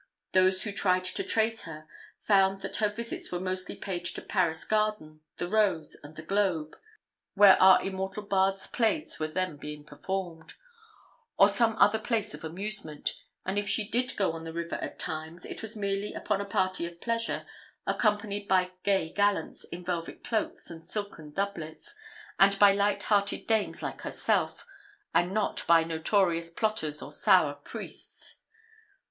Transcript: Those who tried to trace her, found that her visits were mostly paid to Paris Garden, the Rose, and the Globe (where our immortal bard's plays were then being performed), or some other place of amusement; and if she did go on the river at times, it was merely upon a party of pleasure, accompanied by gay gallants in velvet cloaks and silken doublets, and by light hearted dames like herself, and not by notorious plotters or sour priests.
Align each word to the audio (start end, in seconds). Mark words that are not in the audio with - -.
Those 0.31 0.63
who 0.63 0.71
tried 0.71 1.05
to 1.05 1.23
trace 1.23 1.61
her, 1.65 1.87
found 2.19 2.61
that 2.61 2.77
her 2.77 2.89
visits 2.89 3.31
were 3.31 3.39
mostly 3.39 3.75
paid 3.75 4.03
to 4.05 4.21
Paris 4.23 4.65
Garden, 4.65 5.21
the 5.37 5.47
Rose, 5.47 5.95
and 6.01 6.15
the 6.15 6.23
Globe 6.23 6.75
(where 7.35 7.55
our 7.61 7.79
immortal 7.83 8.23
bard's 8.23 8.65
plays 8.65 9.19
were 9.19 9.27
then 9.27 9.57
being 9.57 9.83
performed), 9.83 10.55
or 11.37 11.49
some 11.49 11.75
other 11.77 11.99
place 11.99 12.33
of 12.33 12.43
amusement; 12.43 13.13
and 13.45 13.59
if 13.59 13.69
she 13.69 13.87
did 13.87 14.15
go 14.17 14.31
on 14.31 14.43
the 14.43 14.51
river 14.53 14.77
at 14.77 14.97
times, 14.97 15.45
it 15.45 15.61
was 15.61 15.75
merely 15.75 16.15
upon 16.15 16.41
a 16.41 16.45
party 16.45 16.87
of 16.87 16.99
pleasure, 16.99 17.45
accompanied 17.85 18.47
by 18.47 18.71
gay 18.81 19.13
gallants 19.13 19.65
in 19.65 19.85
velvet 19.85 20.23
cloaks 20.23 20.71
and 20.71 20.83
silken 20.83 21.29
doublets, 21.29 21.93
and 22.39 22.57
by 22.57 22.71
light 22.73 23.03
hearted 23.03 23.45
dames 23.45 23.83
like 23.83 24.01
herself, 24.01 24.65
and 25.13 25.31
not 25.31 25.63
by 25.67 25.83
notorious 25.83 26.49
plotters 26.49 27.03
or 27.03 27.11
sour 27.11 27.53
priests. 27.53 28.39